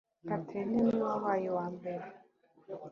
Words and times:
Chatelaine 0.27 0.71
niwe 0.83 0.99
wabaye 1.07 1.45
uwa 1.51 1.65
mbere 1.75 2.03